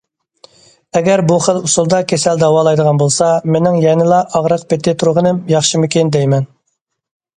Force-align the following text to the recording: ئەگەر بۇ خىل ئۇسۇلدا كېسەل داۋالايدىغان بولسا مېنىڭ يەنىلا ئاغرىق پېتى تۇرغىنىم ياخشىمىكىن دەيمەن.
ئەگەر 0.99 1.21
بۇ 1.31 1.35
خىل 1.47 1.59
ئۇسۇلدا 1.67 1.99
كېسەل 2.13 2.41
داۋالايدىغان 2.43 3.01
بولسا 3.03 3.29
مېنىڭ 3.57 3.77
يەنىلا 3.83 4.25
ئاغرىق 4.39 4.65
پېتى 4.73 4.95
تۇرغىنىم 5.05 5.45
ياخشىمىكىن 5.55 6.11
دەيمەن. 6.17 6.53